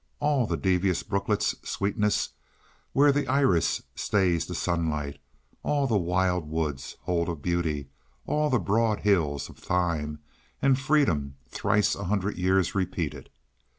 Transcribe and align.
All 0.19 0.47
the 0.47 0.57
devious 0.57 1.03
brooklets' 1.03 1.53
sweetness 1.61 2.29
where 2.91 3.11
the 3.11 3.27
iris 3.27 3.83
stays 3.93 4.47
the 4.47 4.55
sunlight; 4.55 5.19
all 5.61 5.85
the 5.85 5.95
wild 5.99 6.49
woods 6.49 6.97
hold 7.01 7.29
of 7.29 7.43
beauty; 7.43 7.87
all 8.25 8.49
the 8.49 8.57
broad 8.57 9.01
hills 9.01 9.47
of 9.47 9.59
thyme 9.59 10.17
and 10.59 10.79
freedom 10.79 11.35
thrice 11.49 11.93
a 11.95 12.05
hundred 12.05 12.35
years 12.39 12.73
repeated. 12.73 13.29